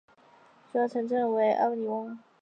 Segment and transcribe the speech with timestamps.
[0.71, 2.17] 主要城镇为阿维尼翁。